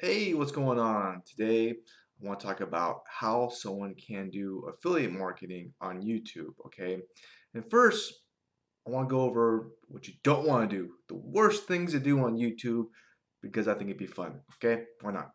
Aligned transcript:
Hey, 0.00 0.32
what's 0.32 0.52
going 0.52 0.78
on? 0.78 1.22
Today, 1.26 1.70
I 1.70 2.26
want 2.26 2.40
to 2.40 2.46
talk 2.46 2.60
about 2.60 3.02
how 3.06 3.50
someone 3.50 3.94
can 3.94 4.30
do 4.30 4.64
affiliate 4.68 5.12
marketing 5.12 5.74
on 5.80 6.02
YouTube, 6.02 6.54
okay? 6.66 6.98
And 7.54 7.70
first, 7.70 8.14
I 8.86 8.90
want 8.90 9.08
to 9.08 9.14
go 9.14 9.20
over 9.20 9.68
what 9.88 10.08
you 10.08 10.14
don't 10.24 10.46
want 10.46 10.68
to 10.68 10.76
do, 10.76 10.92
the 11.08 11.16
worst 11.16 11.68
things 11.68 11.92
to 11.92 12.00
do 12.00 12.18
on 12.20 12.36
YouTube, 12.36 12.86
because 13.42 13.68
I 13.68 13.74
think 13.74 13.90
it'd 13.90 13.98
be 13.98 14.06
fun, 14.06 14.40
okay? 14.54 14.84
Why 15.02 15.12
not? 15.12 15.32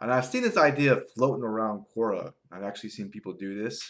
And 0.00 0.10
I've 0.10 0.26
seen 0.26 0.42
this 0.42 0.56
idea 0.56 1.02
floating 1.14 1.44
around 1.44 1.84
Quora. 1.94 2.32
I've 2.50 2.64
actually 2.64 2.90
seen 2.90 3.10
people 3.10 3.34
do 3.34 3.62
this. 3.62 3.80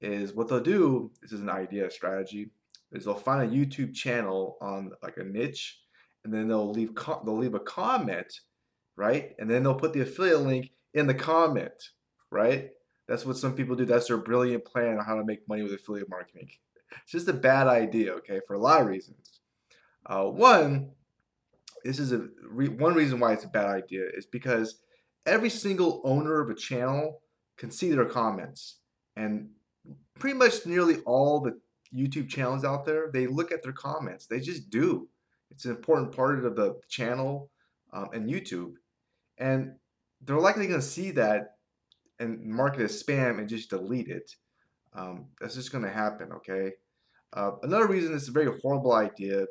Is 0.00 0.32
what 0.34 0.48
they'll 0.48 0.60
do, 0.60 1.12
this 1.20 1.30
is 1.30 1.40
an 1.40 1.50
idea, 1.50 1.90
strategy, 1.90 2.50
is 2.90 3.04
they'll 3.04 3.14
find 3.14 3.42
a 3.42 3.54
YouTube 3.54 3.94
channel 3.94 4.56
on 4.60 4.92
like 5.02 5.18
a 5.18 5.24
niche, 5.24 5.78
and 6.24 6.32
then 6.32 6.48
they'll 6.48 6.72
leave 6.72 6.94
they'll 7.24 7.38
leave 7.38 7.54
a 7.54 7.60
comment 7.60 8.32
right? 8.96 9.34
And 9.38 9.48
then 9.48 9.62
they'll 9.62 9.74
put 9.74 9.92
the 9.92 10.00
affiliate 10.00 10.40
link 10.40 10.70
in 10.94 11.06
the 11.06 11.14
comment, 11.14 11.90
right? 12.30 12.70
That's 13.08 13.26
what 13.26 13.36
some 13.36 13.54
people 13.54 13.76
do. 13.76 13.84
That's 13.84 14.08
their 14.08 14.16
brilliant 14.16 14.64
plan 14.64 14.98
on 14.98 15.04
how 15.04 15.16
to 15.16 15.24
make 15.24 15.48
money 15.48 15.62
with 15.62 15.72
affiliate 15.72 16.08
marketing. 16.08 16.50
It's 17.02 17.12
just 17.12 17.28
a 17.28 17.32
bad 17.32 17.66
idea, 17.66 18.12
okay, 18.14 18.40
for 18.46 18.54
a 18.54 18.58
lot 18.58 18.80
of 18.80 18.86
reasons. 18.86 19.40
Uh, 20.04 20.24
one, 20.24 20.92
this 21.84 21.98
is 21.98 22.12
a 22.12 22.28
re 22.48 22.68
one 22.68 22.94
reason 22.94 23.18
why 23.18 23.32
it's 23.32 23.44
a 23.44 23.48
bad 23.48 23.66
idea 23.66 24.04
is 24.14 24.26
because 24.26 24.80
every 25.26 25.50
single 25.50 26.00
owner 26.04 26.40
of 26.40 26.50
a 26.50 26.54
channel 26.54 27.22
can 27.56 27.70
see 27.70 27.90
their 27.92 28.04
comments, 28.04 28.78
and 29.16 29.50
pretty 30.18 30.36
much 30.36 30.66
nearly 30.66 30.98
all 31.06 31.40
the 31.40 31.58
YouTube 31.94 32.28
channels 32.28 32.64
out 32.64 32.84
there, 32.84 33.10
they 33.12 33.26
look 33.26 33.52
at 33.52 33.62
their 33.62 33.72
comments. 33.72 34.26
They 34.26 34.40
just 34.40 34.70
do. 34.70 35.08
It's 35.50 35.64
an 35.64 35.72
important 35.72 36.14
part 36.14 36.44
of 36.44 36.56
the 36.56 36.80
channel 36.88 37.50
um, 37.92 38.08
and 38.12 38.28
YouTube 38.28 38.72
and 39.38 39.74
they're 40.24 40.38
likely 40.38 40.66
going 40.66 40.80
to 40.80 40.86
see 40.86 41.10
that 41.12 41.56
and 42.18 42.44
mark 42.44 42.78
it 42.78 42.84
as 42.84 43.02
spam 43.02 43.38
and 43.38 43.48
just 43.48 43.70
delete 43.70 44.08
it. 44.08 44.30
Um, 44.94 45.26
that's 45.40 45.54
just 45.54 45.72
going 45.72 45.84
to 45.84 45.90
happen, 45.90 46.30
okay? 46.32 46.72
Uh, 47.32 47.52
another 47.62 47.86
reason 47.86 48.14
it's 48.14 48.28
a 48.28 48.32
very 48.32 48.50
horrible 48.60 48.92
idea 48.92 49.46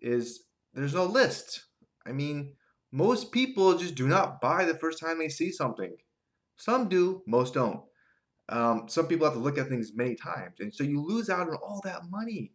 is 0.00 0.44
there's 0.72 0.94
no 0.94 1.04
list. 1.04 1.64
I 2.06 2.12
mean, 2.12 2.54
most 2.92 3.32
people 3.32 3.76
just 3.76 3.96
do 3.96 4.06
not 4.06 4.40
buy 4.40 4.64
the 4.64 4.78
first 4.78 5.00
time 5.00 5.18
they 5.18 5.28
see 5.28 5.50
something. 5.50 5.96
Some 6.56 6.88
do, 6.88 7.22
most 7.26 7.54
don't. 7.54 7.80
Um, 8.48 8.84
some 8.88 9.06
people 9.06 9.26
have 9.26 9.34
to 9.34 9.40
look 9.40 9.58
at 9.58 9.68
things 9.68 9.92
many 9.94 10.14
times, 10.14 10.60
and 10.60 10.72
so 10.72 10.84
you 10.84 11.02
lose 11.02 11.30
out 11.30 11.48
on 11.48 11.56
all 11.56 11.80
that 11.84 12.02
money 12.10 12.52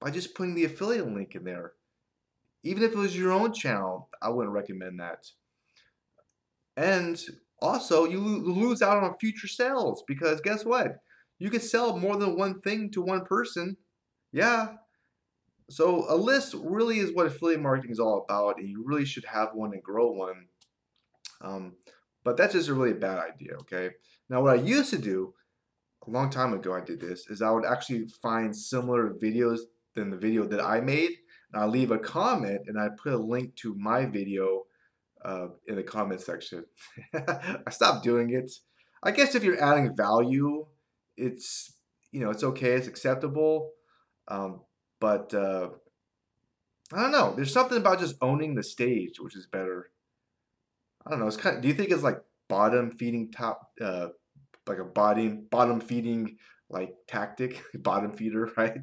by 0.00 0.10
just 0.10 0.34
putting 0.34 0.54
the 0.54 0.64
affiliate 0.64 1.06
link 1.06 1.34
in 1.34 1.44
there. 1.44 1.72
Even 2.64 2.82
if 2.82 2.92
it 2.92 2.98
was 2.98 3.16
your 3.16 3.32
own 3.32 3.52
channel, 3.52 4.08
I 4.20 4.30
wouldn't 4.30 4.54
recommend 4.54 5.00
that. 5.00 5.26
And 6.76 7.20
also, 7.60 8.04
you 8.04 8.20
lose 8.20 8.82
out 8.82 9.02
on 9.02 9.18
future 9.18 9.48
sales 9.48 10.04
because 10.06 10.40
guess 10.40 10.64
what? 10.64 10.96
You 11.38 11.50
can 11.50 11.60
sell 11.60 11.96
more 11.96 12.16
than 12.16 12.36
one 12.36 12.60
thing 12.60 12.90
to 12.92 13.02
one 13.02 13.24
person. 13.24 13.76
Yeah. 14.32 14.74
So 15.70 16.06
a 16.08 16.16
list 16.16 16.54
really 16.58 16.98
is 16.98 17.14
what 17.14 17.26
affiliate 17.26 17.60
marketing 17.60 17.90
is 17.90 18.00
all 18.00 18.24
about, 18.28 18.58
and 18.58 18.68
you 18.68 18.84
really 18.86 19.04
should 19.04 19.24
have 19.26 19.50
one 19.54 19.72
and 19.72 19.82
grow 19.82 20.10
one. 20.10 20.46
Um, 21.40 21.76
but 22.24 22.36
that's 22.36 22.54
just 22.54 22.68
a 22.68 22.74
really 22.74 22.94
bad 22.94 23.18
idea. 23.18 23.54
Okay. 23.60 23.90
Now, 24.28 24.42
what 24.42 24.58
I 24.58 24.62
used 24.62 24.90
to 24.90 24.98
do 24.98 25.34
a 26.06 26.10
long 26.10 26.30
time 26.30 26.52
ago, 26.52 26.74
I 26.74 26.80
did 26.80 27.00
this 27.00 27.28
is 27.28 27.42
I 27.42 27.50
would 27.50 27.64
actually 27.64 28.08
find 28.22 28.54
similar 28.54 29.10
videos 29.10 29.60
than 29.94 30.10
the 30.10 30.16
video 30.16 30.44
that 30.46 30.60
I 30.60 30.80
made, 30.80 31.12
I 31.54 31.66
leave 31.66 31.90
a 31.90 31.98
comment 31.98 32.62
and 32.66 32.78
I 32.78 32.88
put 32.90 33.12
a 33.12 33.18
link 33.18 33.54
to 33.56 33.74
my 33.74 34.04
video 34.06 34.64
uh, 35.24 35.48
in 35.66 35.76
the 35.76 35.82
comment 35.82 36.20
section. 36.20 36.64
I 37.14 37.70
stopped 37.70 38.04
doing 38.04 38.30
it. 38.30 38.50
I 39.02 39.10
guess 39.10 39.34
if 39.34 39.44
you're 39.44 39.62
adding 39.62 39.96
value, 39.96 40.66
it's 41.16 41.74
you 42.12 42.20
know 42.20 42.30
it's 42.30 42.44
okay, 42.44 42.72
it's 42.72 42.88
acceptable. 42.88 43.72
Um, 44.28 44.62
but 45.00 45.32
uh, 45.34 45.70
I 46.92 47.02
don't 47.02 47.12
know. 47.12 47.34
There's 47.34 47.52
something 47.52 47.78
about 47.78 48.00
just 48.00 48.16
owning 48.20 48.54
the 48.54 48.62
stage, 48.62 49.20
which 49.20 49.36
is 49.36 49.46
better. 49.46 49.90
I 51.06 51.10
don't 51.10 51.20
know. 51.20 51.26
It's 51.26 51.36
kind. 51.36 51.56
Of, 51.56 51.62
do 51.62 51.68
you 51.68 51.74
think 51.74 51.90
it's 51.90 52.02
like 52.02 52.20
bottom 52.48 52.90
feeding 52.90 53.30
top, 53.30 53.72
uh, 53.80 54.08
like 54.66 54.78
a 54.78 54.84
bottom 54.84 55.46
bottom 55.50 55.80
feeding 55.80 56.36
like 56.70 56.94
tactic, 57.06 57.62
bottom 57.74 58.12
feeder, 58.12 58.50
right? 58.56 58.78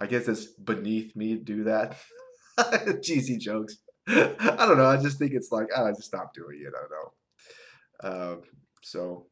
I 0.00 0.06
guess 0.06 0.26
it's 0.28 0.46
beneath 0.46 1.14
me 1.14 1.36
to 1.36 1.42
do 1.42 1.64
that. 1.64 1.96
Cheesy 3.02 3.36
jokes. 3.36 3.76
I 4.08 4.66
don't 4.66 4.78
know. 4.78 4.86
I 4.86 4.96
just 4.96 5.18
think 5.18 5.32
it's 5.34 5.52
like 5.52 5.66
I 5.76 5.90
just 5.90 6.04
stop 6.04 6.32
doing 6.34 6.62
it. 6.64 6.72
I 6.74 6.80
don't 6.80 6.90
know. 6.90 8.32
Um, 8.32 8.42
so 8.82 9.26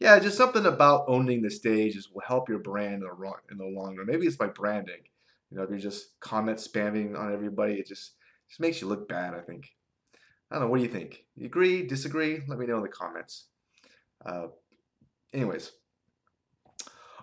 yeah, 0.00 0.18
just 0.18 0.36
something 0.36 0.66
about 0.66 1.04
owning 1.06 1.42
the 1.42 1.50
stage 1.50 1.96
is 1.96 2.08
will 2.12 2.22
help 2.26 2.48
your 2.48 2.58
brand 2.58 2.94
in 2.94 3.00
the 3.00 3.14
long 3.14 3.36
in 3.50 3.58
the 3.58 3.64
long 3.64 3.96
run. 3.96 4.06
Maybe 4.06 4.26
it's 4.26 4.36
by 4.36 4.48
branding. 4.48 5.02
You 5.50 5.56
know, 5.56 5.62
if 5.62 5.70
you're 5.70 5.78
just 5.78 6.18
comment 6.20 6.58
spamming 6.58 7.16
on 7.16 7.32
everybody, 7.32 7.74
it 7.74 7.86
just 7.86 8.14
just 8.48 8.60
makes 8.60 8.80
you 8.80 8.88
look 8.88 9.08
bad. 9.08 9.34
I 9.34 9.40
think. 9.40 9.68
I 10.50 10.56
don't 10.56 10.64
know. 10.64 10.70
What 10.70 10.78
do 10.78 10.82
you 10.82 10.90
think? 10.90 11.24
You 11.36 11.46
agree? 11.46 11.86
Disagree? 11.86 12.40
Let 12.48 12.58
me 12.58 12.66
know 12.66 12.76
in 12.76 12.82
the 12.82 12.88
comments. 12.88 13.46
Uh, 14.24 14.48
anyways, 15.32 15.72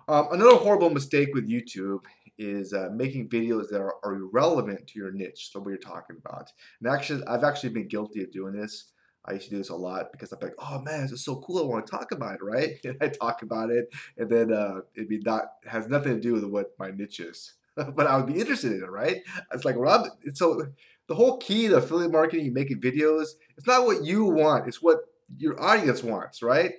um, 0.08 0.28
another 0.32 0.56
horrible 0.56 0.90
mistake 0.90 1.28
with 1.34 1.48
YouTube 1.48 2.00
is 2.40 2.72
uh, 2.72 2.88
making 2.94 3.28
videos 3.28 3.68
that 3.68 3.80
are, 3.80 3.96
are, 4.02 4.14
irrelevant 4.14 4.86
to 4.86 4.98
your 4.98 5.12
niche, 5.12 5.50
so 5.52 5.60
what 5.60 5.68
you're 5.68 5.76
talking 5.76 6.16
about. 6.24 6.50
And 6.80 6.90
actually, 6.90 7.22
I've 7.26 7.44
actually 7.44 7.68
been 7.68 7.86
guilty 7.86 8.22
of 8.22 8.32
doing 8.32 8.54
this. 8.54 8.92
I 9.26 9.34
used 9.34 9.44
to 9.44 9.50
do 9.50 9.58
this 9.58 9.68
a 9.68 9.76
lot 9.76 10.10
because 10.10 10.32
I'm 10.32 10.38
like, 10.40 10.54
oh 10.58 10.80
man, 10.80 11.02
this 11.02 11.12
is 11.12 11.24
so 11.24 11.36
cool. 11.46 11.58
I 11.58 11.66
want 11.66 11.86
to 11.86 11.90
talk 11.90 12.12
about 12.12 12.36
it, 12.36 12.42
right? 12.42 12.70
And 12.84 12.96
I 13.02 13.08
talk 13.08 13.42
about 13.42 13.68
it, 13.68 13.90
and 14.16 14.30
then 14.30 14.52
uh, 14.54 14.80
it 14.94 15.08
be 15.08 15.18
not 15.18 15.44
has 15.66 15.86
nothing 15.86 16.14
to 16.14 16.20
do 16.20 16.32
with 16.32 16.44
what 16.44 16.72
my 16.78 16.90
niche 16.90 17.20
is, 17.20 17.52
but 17.76 18.06
I 18.06 18.16
would 18.16 18.32
be 18.32 18.40
interested 18.40 18.72
in 18.72 18.82
it, 18.82 18.90
right? 18.90 19.18
It's 19.52 19.66
like 19.66 19.76
Rob. 19.76 20.06
So 20.32 20.66
the 21.08 21.14
whole 21.14 21.36
key 21.36 21.68
to 21.68 21.76
affiliate 21.76 22.12
marketing, 22.12 22.54
making 22.54 22.80
videos, 22.80 23.32
it's 23.58 23.66
not 23.66 23.84
what 23.84 24.02
you 24.02 24.24
want; 24.24 24.66
it's 24.66 24.80
what 24.80 25.00
your 25.36 25.62
audience 25.62 26.02
wants, 26.02 26.42
right? 26.42 26.72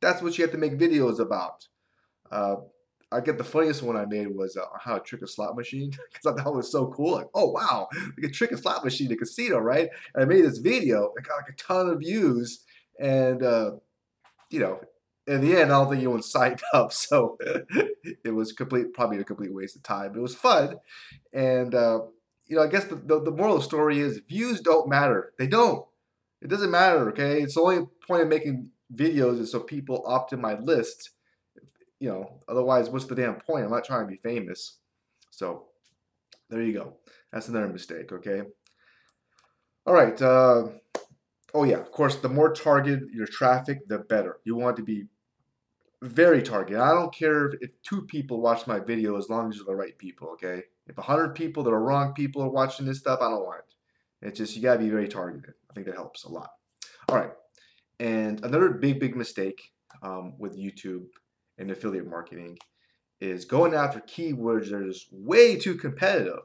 That's 0.00 0.22
what 0.22 0.38
you 0.38 0.44
have 0.44 0.52
to 0.52 0.58
make 0.58 0.78
videos 0.78 1.18
about. 1.18 1.66
Uh, 2.30 2.56
I 3.12 3.20
get 3.20 3.38
the 3.38 3.44
funniest 3.44 3.82
one 3.82 3.96
I 3.96 4.04
made 4.04 4.28
was 4.28 4.56
uh, 4.56 4.66
how 4.78 4.98
to 4.98 5.00
trick 5.00 5.22
a 5.22 5.26
slot 5.26 5.56
machine 5.56 5.90
because 6.12 6.26
I 6.26 6.42
thought 6.42 6.52
it 6.52 6.56
was 6.56 6.70
so 6.70 6.86
cool. 6.88 7.12
Like, 7.12 7.28
oh 7.34 7.50
wow, 7.50 7.88
like 8.16 8.30
a 8.30 8.32
trick 8.32 8.52
a 8.52 8.56
slot 8.56 8.84
machine 8.84 9.08
in 9.08 9.14
a 9.14 9.16
casino, 9.16 9.58
right? 9.58 9.88
And 10.14 10.22
I 10.22 10.26
made 10.26 10.44
this 10.44 10.58
video. 10.58 11.12
It 11.16 11.24
got 11.24 11.36
like 11.36 11.52
a 11.52 11.56
ton 11.56 11.88
of 11.88 12.00
views, 12.00 12.64
and 13.00 13.42
uh, 13.42 13.72
you 14.50 14.60
know, 14.60 14.80
in 15.26 15.40
the 15.40 15.56
end, 15.56 15.72
I 15.72 15.78
don't 15.78 15.90
think 15.90 16.02
anyone 16.02 16.22
signed 16.22 16.62
up, 16.72 16.92
so 16.92 17.36
it 18.24 18.34
was 18.34 18.52
complete, 18.52 18.92
probably 18.92 19.18
a 19.18 19.24
complete 19.24 19.54
waste 19.54 19.76
of 19.76 19.82
time. 19.82 20.12
But 20.12 20.18
it 20.18 20.22
was 20.22 20.36
fun, 20.36 20.76
and 21.32 21.74
uh, 21.74 22.00
you 22.46 22.56
know, 22.56 22.62
I 22.62 22.68
guess 22.68 22.84
the, 22.84 22.96
the, 22.96 23.22
the 23.22 23.30
moral 23.30 23.56
of 23.56 23.62
the 23.62 23.66
story 23.66 23.98
is 23.98 24.20
views 24.28 24.60
don't 24.60 24.88
matter. 24.88 25.32
They 25.38 25.46
don't. 25.46 25.84
It 26.42 26.48
doesn't 26.48 26.70
matter. 26.70 27.10
Okay, 27.10 27.42
it's 27.42 27.54
the 27.54 27.60
only 27.60 27.86
point 28.06 28.22
of 28.22 28.28
making 28.28 28.70
videos 28.94 29.40
is 29.40 29.52
so 29.52 29.60
people 29.60 30.04
opt 30.06 30.32
in 30.32 30.40
my 30.40 30.58
list 30.58 31.10
you 32.00 32.08
know, 32.08 32.40
otherwise, 32.48 32.88
what's 32.88 33.04
the 33.04 33.14
damn 33.14 33.36
point? 33.36 33.64
I'm 33.64 33.70
not 33.70 33.84
trying 33.84 34.06
to 34.06 34.10
be 34.10 34.16
famous. 34.16 34.78
So, 35.30 35.66
there 36.48 36.62
you 36.62 36.72
go. 36.72 36.96
That's 37.32 37.48
another 37.48 37.68
mistake, 37.68 38.10
okay? 38.10 38.42
All 39.86 39.94
right. 39.94 40.20
Uh, 40.20 40.68
oh, 41.54 41.64
yeah. 41.64 41.76
Of 41.76 41.92
course, 41.92 42.16
the 42.16 42.28
more 42.28 42.52
targeted 42.52 43.10
your 43.12 43.26
traffic, 43.26 43.86
the 43.86 43.98
better. 43.98 44.38
You 44.44 44.56
want 44.56 44.76
to 44.78 44.82
be 44.82 45.04
very 46.02 46.42
targeted. 46.42 46.80
I 46.80 46.90
don't 46.90 47.14
care 47.14 47.50
if, 47.60 47.70
two 47.82 48.02
people 48.02 48.40
watch 48.40 48.66
my 48.66 48.80
video 48.80 49.16
as 49.16 49.28
long 49.28 49.50
as 49.50 49.56
you're 49.56 49.66
the 49.66 49.74
right 49.76 49.96
people, 49.98 50.28
okay? 50.30 50.62
If 50.86 50.96
100 50.96 51.34
people 51.34 51.62
that 51.62 51.72
are 51.72 51.82
wrong 51.82 52.14
people 52.14 52.42
are 52.42 52.50
watching 52.50 52.86
this 52.86 52.98
stuff, 52.98 53.20
I 53.20 53.28
don't 53.28 53.44
want 53.44 53.60
it. 53.60 54.26
It's 54.26 54.38
just, 54.38 54.56
you 54.56 54.62
got 54.62 54.74
to 54.74 54.80
be 54.80 54.90
very 54.90 55.08
targeted. 55.08 55.54
I 55.70 55.74
think 55.74 55.86
that 55.86 55.96
helps 55.96 56.24
a 56.24 56.30
lot. 56.30 56.50
All 57.08 57.16
right. 57.16 57.30
And 58.00 58.42
another 58.44 58.70
big, 58.70 58.98
big 58.98 59.14
mistake 59.14 59.60
um, 60.02 60.34
with 60.38 60.58
YouTube 60.58 61.04
in 61.60 61.70
affiliate 61.70 62.08
marketing 62.08 62.58
is 63.20 63.44
going 63.44 63.74
after 63.74 64.00
keywords 64.00 64.70
that 64.70 64.76
are 64.76 64.88
just 64.88 65.08
way 65.12 65.56
too 65.56 65.76
competitive. 65.76 66.40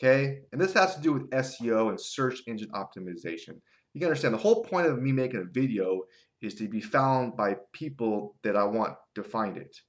Okay, 0.00 0.40
and 0.52 0.60
this 0.60 0.74
has 0.74 0.94
to 0.94 1.00
do 1.00 1.12
with 1.12 1.30
SEO 1.30 1.90
and 1.90 2.00
search 2.00 2.40
engine 2.46 2.70
optimization. 2.70 3.60
You 3.92 4.00
can 4.00 4.04
understand 4.04 4.32
the 4.32 4.38
whole 4.38 4.64
point 4.64 4.86
of 4.86 5.02
me 5.02 5.12
making 5.12 5.40
a 5.40 5.44
video 5.44 6.02
is 6.40 6.54
to 6.54 6.68
be 6.68 6.80
found 6.80 7.36
by 7.36 7.56
people 7.72 8.36
that 8.44 8.56
I 8.56 8.62
want 8.64 8.94
to 9.16 9.24
find 9.24 9.56
it. 9.56 9.80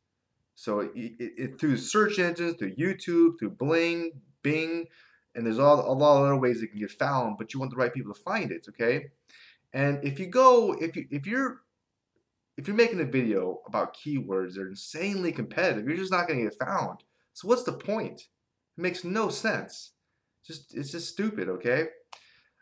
So 0.56 0.80
it, 0.80 0.92
it, 0.96 1.32
it, 1.38 1.60
through 1.60 1.78
search 1.78 2.18
engines, 2.18 2.56
through 2.58 2.76
YouTube, 2.76 3.40
through 3.40 3.52
Bling, 3.52 4.14
Bing, 4.42 4.88
and 5.36 5.46
there's 5.46 5.60
all, 5.60 5.80
a 5.80 5.94
lot 5.94 6.18
of 6.18 6.26
other 6.26 6.38
ways 6.38 6.64
it 6.64 6.72
can 6.72 6.80
get 6.80 6.92
found, 6.92 7.38
but 7.38 7.54
you 7.54 7.60
want 7.60 7.72
the 7.72 7.78
right 7.78 7.94
people 7.94 8.14
to 8.14 8.20
find 8.20 8.52
it, 8.52 8.66
okay? 8.68 9.10
And 9.74 10.04
if 10.04 10.20
you 10.20 10.26
go, 10.26 10.74
if 10.74 10.96
you 10.96 11.06
if 11.12 11.28
you're 11.28 11.62
if 12.60 12.68
you're 12.68 12.76
making 12.76 13.00
a 13.00 13.06
video 13.06 13.62
about 13.68 13.96
keywords 13.96 14.56
that 14.56 14.64
are 14.64 14.68
insanely 14.68 15.32
competitive, 15.32 15.88
you're 15.88 15.96
just 15.96 16.12
not 16.12 16.28
going 16.28 16.40
to 16.40 16.50
get 16.50 16.60
found. 16.60 17.00
So 17.32 17.48
what's 17.48 17.64
the 17.64 17.72
point? 17.72 18.20
It 18.78 18.82
makes 18.82 19.06
no 19.06 19.30
sense. 19.30 19.94
Just 20.46 20.76
it's 20.76 20.92
just 20.92 21.08
stupid, 21.08 21.48
okay? 21.48 21.86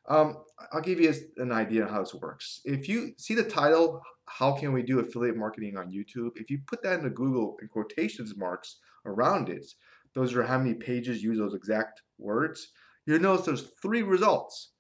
Um, 0.08 0.38
I'll 0.72 0.82
give 0.82 1.00
you 1.00 1.12
an 1.38 1.52
idea 1.52 1.84
of 1.84 1.90
how 1.90 2.02
this 2.02 2.14
works. 2.14 2.62
If 2.64 2.88
you 2.88 3.14
see 3.18 3.34
the 3.34 3.44
title, 3.44 4.04
how 4.28 4.52
can 4.52 4.72
we 4.72 4.84
do 4.84 5.00
affiliate 5.00 5.36
marketing 5.36 5.78
on 5.78 5.92
YouTube? 5.92 6.30
If 6.36 6.52
you 6.52 6.60
put 6.68 6.84
that 6.84 7.00
into 7.00 7.10
Google 7.10 7.58
in 7.60 7.68
quotations 7.68 8.38
marks 8.38 8.78
around 9.04 9.50
it, 9.50 9.66
those 10.14 10.36
are 10.36 10.44
how 10.44 10.60
many 10.60 10.76
pages 10.76 11.24
use 11.24 11.40
those 11.40 11.56
exact 11.56 12.04
words. 12.20 12.68
You'll 13.08 13.20
notice 13.20 13.48
there's 13.48 13.72
three 13.82 14.04
results. 14.04 14.74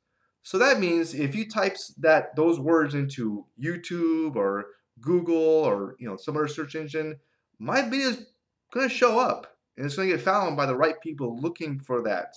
So 0.43 0.59
that 0.59 0.79
means 0.79 1.15
if 1.15 1.33
you 1.33 1.49
type 1.49 1.75
that 1.97 2.35
those 2.35 2.59
words 2.59 2.93
into 2.93 3.47
YouTube 3.59 4.35
or 4.35 4.65
Google 5.01 5.35
or 5.35 5.95
you 5.99 6.07
know 6.07 6.17
some 6.17 6.35
other 6.35 6.47
search 6.47 6.75
engine, 6.75 7.17
my 7.59 7.81
video 7.81 8.09
is 8.09 8.25
going 8.73 8.87
to 8.87 8.93
show 8.93 9.19
up 9.19 9.57
and 9.75 9.85
it's 9.85 9.95
going 9.95 10.09
to 10.09 10.15
get 10.15 10.23
found 10.23 10.57
by 10.57 10.65
the 10.65 10.75
right 10.75 10.99
people 11.01 11.37
looking 11.39 11.79
for 11.79 12.01
that 12.03 12.35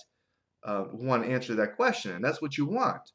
uh, 0.63 0.83
who 0.85 1.05
want 1.05 1.23
to 1.23 1.31
answer 1.31 1.55
that 1.55 1.75
question, 1.75 2.11
and 2.11 2.23
that's 2.23 2.41
what 2.41 2.57
you 2.57 2.65
want 2.65 3.11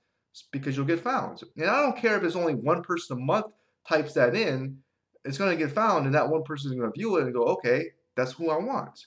because 0.53 0.77
you'll 0.77 0.85
get 0.85 1.01
found. 1.01 1.41
And 1.57 1.71
I 1.71 1.81
don't 1.81 1.97
care 1.97 2.17
if 2.17 2.23
it's 2.23 2.37
only 2.37 2.55
one 2.55 2.83
person 2.83 3.17
a 3.17 3.21
month 3.21 3.47
types 3.89 4.15
that 4.15 4.35
in, 4.35 4.79
it's 5.25 5.39
going 5.39 5.57
to 5.57 5.65
get 5.65 5.75
found, 5.75 6.07
and 6.07 6.15
that 6.15 6.29
one 6.29 6.43
person 6.43 6.71
is 6.71 6.79
going 6.79 6.93
to 6.93 6.99
view 6.99 7.17
it 7.17 7.25
and 7.25 7.35
go, 7.35 7.45
okay, 7.45 7.87
that's 8.17 8.33
who 8.33 8.51
I 8.51 8.59
want. 8.59 9.07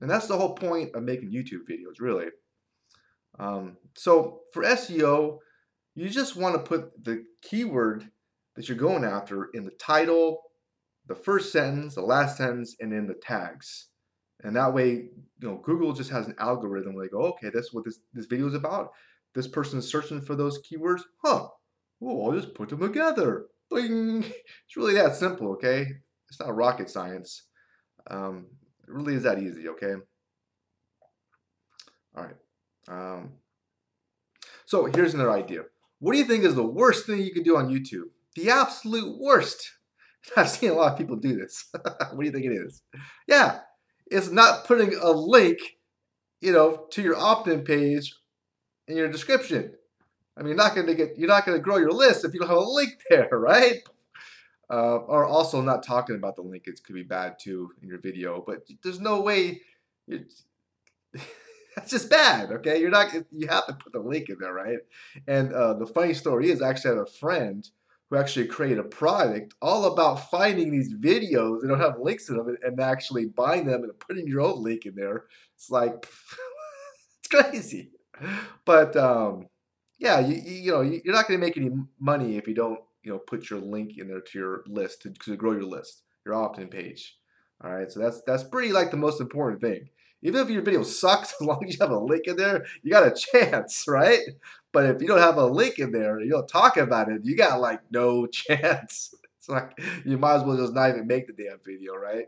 And 0.00 0.08
that's 0.08 0.26
the 0.26 0.36
whole 0.36 0.54
point 0.54 0.94
of 0.94 1.02
making 1.02 1.32
YouTube 1.32 1.68
videos, 1.68 2.00
really. 2.00 2.26
Um, 3.38 3.76
so 3.96 4.42
for 4.52 4.62
SEO, 4.62 5.38
you 5.94 6.08
just 6.08 6.36
want 6.36 6.54
to 6.54 6.60
put 6.60 7.04
the 7.04 7.24
keyword 7.42 8.10
that 8.58 8.68
you're 8.68 8.76
going 8.76 9.04
after 9.04 9.50
in 9.54 9.64
the 9.64 9.70
title, 9.78 10.42
the 11.06 11.14
first 11.14 11.52
sentence, 11.52 11.94
the 11.94 12.02
last 12.02 12.36
sentence, 12.36 12.74
and 12.80 12.92
in 12.92 13.06
the 13.06 13.14
tags. 13.14 13.86
And 14.42 14.56
that 14.56 14.74
way, 14.74 14.90
you 14.90 15.12
know, 15.40 15.62
Google 15.64 15.92
just 15.92 16.10
has 16.10 16.26
an 16.26 16.34
algorithm 16.40 16.98
they 16.98 17.06
go, 17.06 17.20
okay, 17.20 17.50
that's 17.54 17.72
what 17.72 17.84
this, 17.84 18.00
this 18.12 18.26
video 18.26 18.48
is 18.48 18.54
about. 18.54 18.90
This 19.32 19.46
person 19.46 19.78
is 19.78 19.88
searching 19.88 20.20
for 20.20 20.34
those 20.34 20.60
keywords. 20.60 21.02
Huh. 21.24 21.46
Well, 22.00 22.26
I'll 22.26 22.40
just 22.40 22.52
put 22.52 22.68
them 22.68 22.80
together. 22.80 23.46
Bing. 23.70 24.24
It's 24.66 24.76
really 24.76 24.94
that 24.94 25.14
simple, 25.14 25.52
okay? 25.52 25.86
It's 26.28 26.40
not 26.40 26.56
rocket 26.56 26.90
science. 26.90 27.44
Um, 28.10 28.48
it 28.82 28.92
really 28.92 29.14
is 29.14 29.22
that 29.22 29.40
easy, 29.40 29.68
okay? 29.68 29.94
All 32.16 32.24
right. 32.24 32.36
Um, 32.88 33.34
so 34.66 34.86
here's 34.86 35.14
another 35.14 35.30
idea. 35.30 35.62
What 36.00 36.12
do 36.12 36.18
you 36.18 36.24
think 36.24 36.42
is 36.42 36.56
the 36.56 36.64
worst 36.64 37.06
thing 37.06 37.22
you 37.22 37.32
can 37.32 37.44
do 37.44 37.56
on 37.56 37.68
YouTube? 37.68 38.10
The 38.38 38.50
absolute 38.50 39.18
worst. 39.18 39.72
I've 40.36 40.48
seen 40.48 40.70
a 40.70 40.74
lot 40.74 40.92
of 40.92 40.98
people 40.98 41.16
do 41.16 41.36
this. 41.36 41.64
what 41.72 42.20
do 42.20 42.24
you 42.24 42.30
think 42.30 42.46
it 42.46 42.52
is? 42.52 42.82
Yeah, 43.26 43.60
it's 44.06 44.30
not 44.30 44.64
putting 44.64 44.94
a 44.94 45.10
link, 45.10 45.58
you 46.40 46.52
know, 46.52 46.86
to 46.92 47.02
your 47.02 47.16
opt-in 47.16 47.62
page 47.62 48.14
in 48.86 48.96
your 48.96 49.10
description. 49.10 49.72
I 50.36 50.42
mean, 50.42 50.50
you're 50.50 50.56
not 50.56 50.76
going 50.76 50.86
to 50.86 50.94
get, 50.94 51.18
you're 51.18 51.28
not 51.28 51.46
going 51.46 51.58
to 51.58 51.62
grow 51.62 51.78
your 51.78 51.90
list 51.90 52.24
if 52.24 52.32
you 52.32 52.38
don't 52.38 52.48
have 52.48 52.58
a 52.58 52.60
link 52.60 52.92
there, 53.10 53.28
right? 53.32 53.82
Uh, 54.70 54.98
or 54.98 55.24
also 55.24 55.60
not 55.60 55.82
talking 55.82 56.14
about 56.14 56.36
the 56.36 56.42
link. 56.42 56.64
It 56.66 56.80
could 56.84 56.94
be 56.94 57.02
bad 57.02 57.40
too 57.40 57.70
in 57.82 57.88
your 57.88 57.98
video, 57.98 58.44
but 58.46 58.68
there's 58.84 59.00
no 59.00 59.20
way. 59.20 59.62
that's 60.06 61.90
just 61.90 62.08
bad. 62.08 62.52
Okay, 62.52 62.78
you're 62.78 62.90
not. 62.90 63.12
You 63.32 63.48
have 63.48 63.66
to 63.66 63.72
put 63.72 63.92
the 63.92 63.98
link 63.98 64.28
in 64.28 64.36
there, 64.38 64.52
right? 64.52 64.78
And 65.26 65.52
uh, 65.52 65.74
the 65.74 65.86
funny 65.86 66.14
story 66.14 66.50
is, 66.50 66.62
I 66.62 66.68
actually 66.68 66.96
have 66.96 67.06
a 67.08 67.10
friend 67.10 67.68
who 68.10 68.16
actually 68.16 68.46
create 68.46 68.78
a 68.78 68.82
product 68.82 69.54
all 69.60 69.84
about 69.84 70.30
finding 70.30 70.70
these 70.70 70.94
videos 70.94 71.60
that 71.60 71.68
don't 71.68 71.80
have 71.80 72.00
links 72.00 72.28
in 72.28 72.36
them 72.36 72.56
and 72.62 72.80
actually 72.80 73.26
buying 73.26 73.66
them 73.66 73.84
and 73.84 73.98
putting 73.98 74.26
your 74.26 74.40
own 74.40 74.62
link 74.62 74.86
in 74.86 74.94
there. 74.94 75.24
It's 75.54 75.70
like 75.70 75.92
it's 77.20 77.28
crazy, 77.28 77.90
but 78.64 78.96
um, 78.96 79.48
yeah, 79.98 80.20
you, 80.20 80.36
you 80.36 80.72
know 80.72 80.80
you're 80.80 81.14
not 81.14 81.28
going 81.28 81.38
to 81.38 81.46
make 81.46 81.56
any 81.56 81.70
money 82.00 82.36
if 82.36 82.48
you 82.48 82.54
don't 82.54 82.80
you 83.02 83.12
know 83.12 83.18
put 83.18 83.50
your 83.50 83.60
link 83.60 83.98
in 83.98 84.08
there 84.08 84.20
to 84.20 84.38
your 84.38 84.64
list 84.66 85.02
to, 85.02 85.10
to 85.24 85.36
grow 85.36 85.52
your 85.52 85.64
list, 85.64 86.02
your 86.24 86.34
opt-in 86.34 86.68
page. 86.68 87.16
All 87.62 87.74
right, 87.74 87.90
so 87.90 88.00
that's 88.00 88.22
that's 88.26 88.44
pretty 88.44 88.72
like 88.72 88.90
the 88.90 88.96
most 88.96 89.20
important 89.20 89.60
thing. 89.60 89.90
Even 90.22 90.40
if 90.40 90.50
your 90.50 90.62
video 90.62 90.82
sucks, 90.82 91.34
as 91.40 91.46
long 91.46 91.64
as 91.66 91.74
you 91.74 91.78
have 91.80 91.90
a 91.90 91.98
link 91.98 92.26
in 92.26 92.36
there, 92.36 92.64
you 92.82 92.90
got 92.90 93.06
a 93.06 93.14
chance, 93.14 93.84
right? 93.88 94.20
But 94.72 94.86
if 94.86 95.00
you 95.00 95.08
don't 95.08 95.18
have 95.18 95.36
a 95.36 95.46
link 95.46 95.78
in 95.78 95.92
there, 95.92 96.20
you 96.20 96.30
don't 96.30 96.48
talk 96.48 96.76
about 96.76 97.08
it, 97.08 97.22
you 97.24 97.36
got 97.36 97.60
like 97.60 97.80
no 97.90 98.26
chance. 98.32 99.14
It's 99.38 99.48
like 99.48 99.78
you 100.04 100.18
might 100.18 100.36
as 100.36 100.44
well 100.44 100.56
just 100.56 100.74
not 100.74 100.90
even 100.90 101.06
make 101.06 101.26
the 101.26 101.32
damn 101.32 101.58
video, 101.64 101.94
right? 101.94 102.26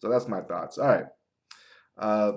So 0.00 0.08
that's 0.08 0.28
my 0.28 0.40
thoughts. 0.40 0.78
All 0.78 0.88
right. 0.88 1.04
Uh, 1.96 2.32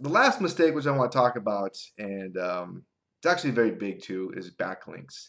the 0.00 0.08
last 0.08 0.40
mistake 0.40 0.74
which 0.74 0.86
I 0.86 0.90
want 0.92 1.12
to 1.12 1.18
talk 1.18 1.36
about, 1.36 1.76
and 1.98 2.36
um, 2.38 2.84
it's 3.18 3.26
actually 3.26 3.50
very 3.50 3.72
big 3.72 4.00
too, 4.00 4.32
is 4.36 4.50
backlinks. 4.50 5.28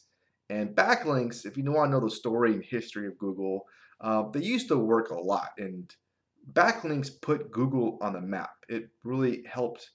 And 0.50 0.76
backlinks, 0.76 1.46
if 1.46 1.58
you 1.58 1.64
want 1.72 1.92
to 1.92 1.98
know 1.98 2.06
the 2.06 2.12
story 2.12 2.54
and 2.54 2.64
history 2.64 3.08
of 3.08 3.18
Google, 3.18 3.66
uh, 4.02 4.24
they 4.32 4.42
used 4.42 4.68
to 4.70 4.78
work 4.78 5.10
a 5.10 5.20
lot. 5.20 5.50
And 5.58 5.94
backlinks 6.52 7.10
put 7.22 7.52
Google 7.52 7.98
on 8.02 8.14
the 8.14 8.22
map. 8.22 8.52
It 8.68 8.90
really 9.04 9.44
helped 9.50 9.92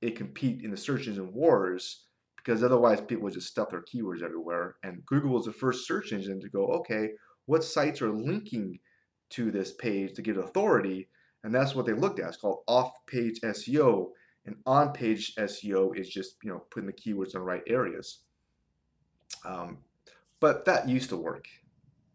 it 0.00 0.16
compete 0.16 0.62
in 0.62 0.70
the 0.70 0.76
search 0.76 1.06
engine 1.06 1.32
wars 1.32 2.04
because 2.36 2.62
otherwise 2.62 3.00
people 3.00 3.24
would 3.24 3.34
just 3.34 3.48
stuff 3.48 3.70
their 3.70 3.82
keywords 3.82 4.22
everywhere. 4.22 4.76
And 4.82 5.04
Google 5.04 5.32
was 5.32 5.44
the 5.44 5.52
first 5.52 5.86
search 5.86 6.12
engine 6.12 6.40
to 6.40 6.48
go, 6.48 6.66
okay, 6.68 7.10
what 7.46 7.64
sites 7.64 8.00
are 8.00 8.10
linking 8.10 8.78
to 9.30 9.50
this 9.50 9.72
page 9.72 10.14
to 10.14 10.22
get 10.22 10.38
authority? 10.38 11.08
And 11.44 11.54
that's 11.54 11.74
what 11.74 11.86
they 11.86 11.92
looked 11.92 12.18
at. 12.18 12.28
It's 12.28 12.36
called 12.38 12.62
off-page 12.66 13.40
SEO. 13.40 14.10
And 14.46 14.56
on-page 14.64 15.34
SEO 15.36 15.96
is 15.96 16.08
just 16.08 16.36
you 16.42 16.50
know 16.50 16.64
putting 16.70 16.86
the 16.86 16.92
keywords 16.94 17.34
in 17.34 17.40
the 17.40 17.40
right 17.40 17.62
areas. 17.66 18.20
Um, 19.44 19.78
but 20.40 20.64
that 20.64 20.88
used 20.88 21.10
to 21.10 21.16
work. 21.16 21.44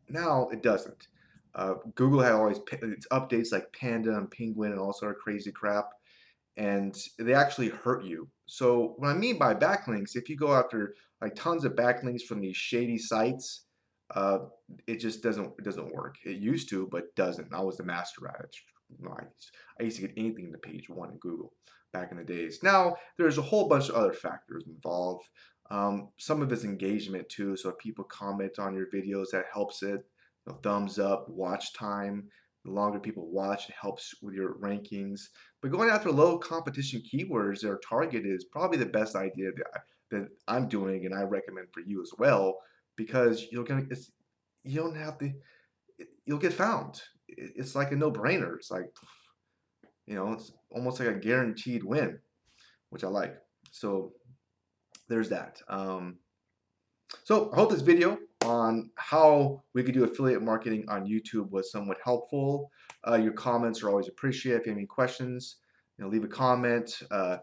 Now 0.09 0.49
it 0.51 0.63
doesn't. 0.63 1.07
Uh, 1.55 1.75
Google 1.95 2.19
had 2.19 2.33
always 2.33 2.59
its 2.71 3.07
updates 3.11 3.51
like 3.51 3.73
Panda 3.73 4.15
and 4.15 4.29
Penguin 4.29 4.71
and 4.71 4.79
all 4.79 4.93
sort 4.93 5.15
of 5.15 5.21
crazy 5.21 5.51
crap, 5.51 5.89
and 6.57 6.95
they 7.17 7.33
actually 7.33 7.69
hurt 7.69 8.03
you. 8.03 8.27
So 8.45 8.95
what 8.97 9.09
I 9.09 9.13
mean 9.13 9.39
by 9.39 9.53
backlinks, 9.53 10.15
if 10.15 10.29
you 10.29 10.35
go 10.35 10.53
after 10.53 10.95
like 11.21 11.35
tons 11.35 11.63
of 11.63 11.73
backlinks 11.73 12.23
from 12.23 12.41
these 12.41 12.57
shady 12.57 12.97
sites, 12.97 13.65
uh, 14.13 14.39
it 14.85 14.99
just 14.99 15.23
doesn't 15.23 15.53
it 15.57 15.63
doesn't 15.63 15.93
work. 15.93 16.15
It 16.25 16.37
used 16.37 16.69
to, 16.69 16.87
but 16.91 17.15
doesn't. 17.15 17.53
I 17.53 17.61
was 17.61 17.77
the 17.77 17.83
master 17.83 18.27
at 18.27 18.43
it. 18.43 18.55
I 19.79 19.83
used 19.83 19.97
to 19.97 20.07
get 20.07 20.17
anything 20.17 20.51
to 20.51 20.57
page 20.57 20.89
one 20.89 21.09
in 21.11 21.17
Google 21.17 21.53
back 21.91 22.11
in 22.11 22.17
the 22.17 22.23
days. 22.23 22.59
Now 22.61 22.95
there's 23.17 23.37
a 23.37 23.43
whole 23.43 23.67
bunch 23.67 23.89
of 23.89 23.95
other 23.95 24.13
factors 24.13 24.65
involved. 24.67 25.27
Um, 25.71 26.09
some 26.17 26.41
of 26.41 26.51
it's 26.51 26.63
engagement 26.63 27.29
too. 27.29 27.55
So 27.55 27.69
if 27.69 27.77
people 27.77 28.03
comment 28.03 28.59
on 28.59 28.75
your 28.75 28.87
videos, 28.93 29.31
that 29.31 29.45
helps 29.51 29.81
it 29.81 30.05
thumbs 30.53 30.99
up, 30.99 31.27
watch 31.29 31.73
time. 31.73 32.29
The 32.63 32.71
longer 32.71 32.99
people 32.99 33.29
watch, 33.31 33.69
it 33.69 33.75
helps 33.79 34.15
with 34.23 34.33
your 34.33 34.55
rankings. 34.55 35.21
But 35.61 35.71
going 35.71 35.89
after 35.89 36.11
low 36.11 36.39
competition 36.39 37.01
keywords 37.01 37.61
that 37.61 37.69
are 37.69 37.81
targeted 37.87 38.25
is 38.25 38.45
probably 38.45 38.77
the 38.77 38.87
best 38.87 39.15
idea 39.15 39.51
that, 39.55 39.81
that 40.11 40.27
I'm 40.47 40.67
doing, 40.67 41.05
and 41.05 41.13
I 41.13 41.21
recommend 41.21 41.67
for 41.71 41.81
you 41.85 42.01
as 42.01 42.11
well, 42.17 42.57
because 42.95 43.45
you're 43.51 43.63
gonna 43.63 43.85
you 44.63 44.79
don't 44.79 44.97
have 44.97 45.19
to 45.19 45.31
you'll 46.25 46.39
get 46.39 46.53
found. 46.53 47.01
It's 47.27 47.75
like 47.75 47.91
a 47.91 47.95
no-brainer. 47.95 48.55
It's 48.55 48.71
like 48.71 48.85
you 50.07 50.15
know, 50.15 50.33
it's 50.33 50.51
almost 50.71 50.99
like 50.99 51.09
a 51.09 51.19
guaranteed 51.19 51.83
win, 51.83 52.19
which 52.89 53.03
I 53.03 53.07
like. 53.07 53.35
So 53.71 54.13
there's 55.07 55.29
that. 55.29 55.61
Um, 55.67 56.17
so 57.23 57.51
I 57.51 57.55
hope 57.55 57.71
this 57.71 57.81
video 57.81 58.17
on 58.45 58.91
how 58.95 59.63
we 59.73 59.83
could 59.83 59.93
do 59.93 60.03
affiliate 60.03 60.41
marketing 60.41 60.85
on 60.87 61.05
YouTube 61.05 61.49
was 61.49 61.71
somewhat 61.71 61.97
helpful. 62.03 62.71
Uh, 63.07 63.15
your 63.15 63.33
comments 63.33 63.83
are 63.83 63.89
always 63.89 64.07
appreciated. 64.07 64.61
If 64.61 64.65
you 64.65 64.71
have 64.71 64.77
any 64.77 64.87
questions, 64.87 65.57
you 65.97 66.03
know, 66.03 66.09
leave 66.09 66.23
a 66.23 66.27
comment. 66.27 67.01
Uh, 67.11 67.37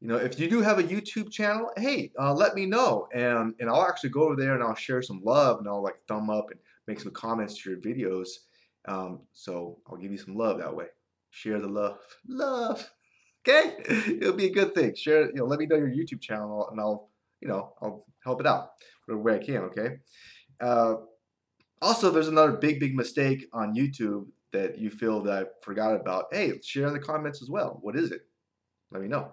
you 0.00 0.08
know, 0.08 0.16
if 0.16 0.38
you 0.38 0.48
do 0.48 0.62
have 0.62 0.78
a 0.78 0.82
YouTube 0.82 1.30
channel, 1.30 1.70
hey, 1.76 2.10
uh, 2.18 2.32
let 2.32 2.54
me 2.54 2.64
know, 2.64 3.06
and 3.12 3.54
and 3.60 3.68
I'll 3.68 3.86
actually 3.86 4.10
go 4.10 4.22
over 4.22 4.36
there 4.36 4.54
and 4.54 4.62
I'll 4.62 4.74
share 4.74 5.02
some 5.02 5.20
love 5.22 5.58
and 5.58 5.68
I'll 5.68 5.82
like 5.82 5.96
thumb 6.08 6.30
up 6.30 6.50
and 6.50 6.60
make 6.86 7.00
some 7.00 7.12
comments 7.12 7.62
to 7.62 7.70
your 7.70 7.78
videos. 7.78 8.28
Um, 8.86 9.20
so 9.34 9.78
I'll 9.86 9.98
give 9.98 10.10
you 10.10 10.16
some 10.18 10.34
love 10.34 10.58
that 10.58 10.74
way. 10.74 10.86
Share 11.30 11.60
the 11.60 11.68
love, 11.68 11.98
love. 12.26 12.90
Okay, 13.48 13.74
it'll 14.20 14.34
be 14.34 14.48
a 14.48 14.52
good 14.52 14.74
thing. 14.74 14.94
Share, 14.94 15.28
you 15.28 15.36
know, 15.36 15.46
let 15.46 15.58
me 15.58 15.64
know 15.64 15.76
your 15.76 15.88
YouTube 15.88 16.20
channel, 16.20 16.68
and 16.70 16.78
I'll, 16.78 17.08
you 17.40 17.48
know, 17.48 17.72
I'll 17.80 18.04
help 18.22 18.38
it 18.40 18.46
out 18.46 18.72
way 19.18 19.36
I 19.36 19.38
can. 19.38 19.62
Okay. 19.64 19.88
Uh, 20.60 20.94
also, 21.82 22.10
there's 22.10 22.28
another 22.28 22.52
big, 22.52 22.78
big 22.78 22.94
mistake 22.94 23.46
on 23.52 23.74
YouTube 23.74 24.26
that 24.52 24.78
you 24.78 24.90
feel 24.90 25.22
that 25.22 25.44
I 25.44 25.46
forgot 25.62 25.94
about. 25.94 26.26
Hey, 26.32 26.52
share 26.62 26.86
in 26.86 26.92
the 26.92 26.98
comments 26.98 27.40
as 27.40 27.48
well. 27.48 27.78
What 27.82 27.96
is 27.96 28.10
it? 28.10 28.22
Let 28.90 29.02
me 29.02 29.08
know. 29.08 29.32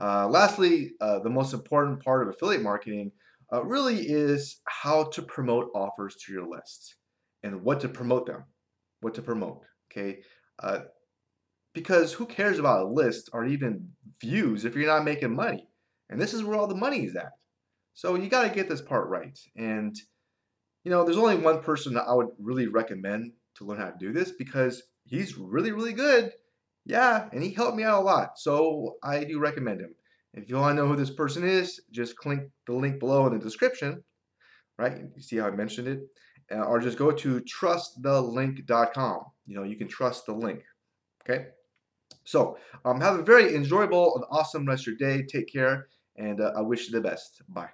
Uh, 0.00 0.28
lastly, 0.28 0.92
uh, 1.00 1.18
the 1.18 1.30
most 1.30 1.52
important 1.52 2.02
part 2.02 2.22
of 2.22 2.28
affiliate 2.28 2.62
marketing 2.62 3.10
uh, 3.52 3.64
really 3.64 4.00
is 4.00 4.60
how 4.66 5.04
to 5.04 5.22
promote 5.22 5.70
offers 5.74 6.16
to 6.16 6.32
your 6.32 6.46
list 6.46 6.96
and 7.42 7.62
what 7.62 7.80
to 7.80 7.88
promote 7.88 8.26
them, 8.26 8.44
what 9.00 9.14
to 9.14 9.22
promote. 9.22 9.60
Okay, 9.90 10.20
uh, 10.62 10.80
because 11.74 12.12
who 12.12 12.26
cares 12.26 12.58
about 12.58 12.86
a 12.86 12.88
list 12.88 13.30
or 13.32 13.44
even 13.44 13.88
views 14.20 14.64
if 14.64 14.74
you're 14.74 14.86
not 14.86 15.04
making 15.04 15.34
money? 15.34 15.68
And 16.10 16.20
this 16.20 16.32
is 16.32 16.42
where 16.42 16.56
all 16.56 16.66
the 16.66 16.74
money 16.74 17.04
is 17.04 17.16
at. 17.16 17.32
So 17.98 18.14
you 18.14 18.28
got 18.28 18.44
to 18.44 18.54
get 18.54 18.68
this 18.68 18.80
part 18.80 19.08
right. 19.08 19.36
And, 19.56 19.92
you 20.84 20.90
know, 20.92 21.02
there's 21.02 21.16
only 21.16 21.34
one 21.34 21.62
person 21.62 21.94
that 21.94 22.04
I 22.06 22.14
would 22.14 22.28
really 22.38 22.68
recommend 22.68 23.32
to 23.56 23.64
learn 23.64 23.80
how 23.80 23.90
to 23.90 23.96
do 23.98 24.12
this 24.12 24.30
because 24.30 24.84
he's 25.04 25.36
really, 25.36 25.72
really 25.72 25.94
good. 25.94 26.30
Yeah, 26.84 27.28
and 27.32 27.42
he 27.42 27.50
helped 27.50 27.76
me 27.76 27.82
out 27.82 28.00
a 28.00 28.04
lot. 28.04 28.38
So 28.38 28.98
I 29.02 29.24
do 29.24 29.40
recommend 29.40 29.80
him. 29.80 29.96
If 30.32 30.48
you 30.48 30.54
want 30.54 30.76
to 30.76 30.80
know 30.80 30.88
who 30.88 30.94
this 30.94 31.10
person 31.10 31.42
is, 31.42 31.80
just 31.90 32.14
click 32.14 32.48
the 32.68 32.72
link 32.72 33.00
below 33.00 33.26
in 33.26 33.32
the 33.32 33.40
description, 33.40 34.04
right? 34.78 34.96
You 35.16 35.20
see 35.20 35.38
how 35.38 35.48
I 35.48 35.50
mentioned 35.50 35.88
it? 35.88 35.98
Uh, 36.52 36.62
or 36.62 36.78
just 36.78 36.98
go 36.98 37.10
to 37.10 37.40
trustthelink.com. 37.40 39.20
You 39.46 39.56
know, 39.56 39.64
you 39.64 39.74
can 39.74 39.88
trust 39.88 40.26
the 40.26 40.34
link, 40.34 40.62
okay? 41.28 41.46
So 42.22 42.58
um, 42.84 43.00
have 43.00 43.18
a 43.18 43.24
very 43.24 43.56
enjoyable 43.56 44.14
and 44.14 44.24
awesome 44.30 44.66
rest 44.66 44.86
of 44.86 44.94
your 45.00 45.10
day. 45.10 45.26
Take 45.26 45.52
care, 45.52 45.88
and 46.16 46.40
uh, 46.40 46.52
I 46.56 46.60
wish 46.60 46.86
you 46.86 46.92
the 46.92 47.00
best. 47.00 47.42
Bye. 47.48 47.70